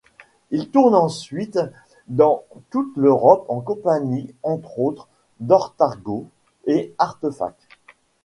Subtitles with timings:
[0.49, 1.59] Il tourne ensuite
[2.07, 5.07] dans toute l'Europe en compagnie, entre autres,
[5.41, 6.25] d'Otargos
[6.65, 7.67] et Artefact.